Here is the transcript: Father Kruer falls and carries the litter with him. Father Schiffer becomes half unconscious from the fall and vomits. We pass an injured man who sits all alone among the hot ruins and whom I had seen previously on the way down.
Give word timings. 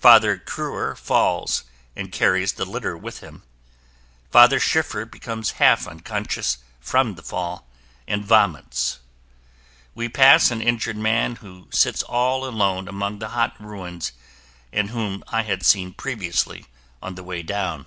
Father 0.00 0.38
Kruer 0.38 0.96
falls 0.96 1.64
and 1.94 2.10
carries 2.10 2.54
the 2.54 2.64
litter 2.64 2.96
with 2.96 3.18
him. 3.18 3.42
Father 4.32 4.58
Schiffer 4.58 5.04
becomes 5.04 5.50
half 5.60 5.86
unconscious 5.86 6.56
from 6.80 7.16
the 7.16 7.22
fall 7.22 7.68
and 8.08 8.24
vomits. 8.24 9.00
We 9.94 10.08
pass 10.08 10.50
an 10.50 10.62
injured 10.62 10.96
man 10.96 11.36
who 11.36 11.68
sits 11.70 12.02
all 12.02 12.46
alone 12.46 12.88
among 12.88 13.18
the 13.18 13.28
hot 13.36 13.60
ruins 13.60 14.12
and 14.72 14.88
whom 14.88 15.22
I 15.28 15.42
had 15.42 15.62
seen 15.66 15.92
previously 15.92 16.64
on 17.02 17.14
the 17.14 17.22
way 17.22 17.42
down. 17.42 17.84